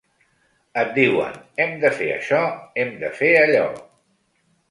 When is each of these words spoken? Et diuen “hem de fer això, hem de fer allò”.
Et 0.83 0.95
diuen 0.95 1.35
“hem 1.65 1.75
de 1.83 1.91
fer 1.99 2.09
això, 2.15 2.41
hem 2.85 2.91
de 3.05 3.13
fer 3.19 3.31
allò”. 3.43 3.67